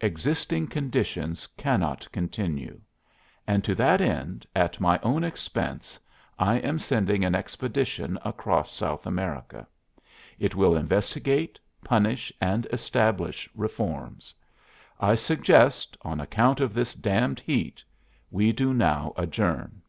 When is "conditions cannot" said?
0.68-2.10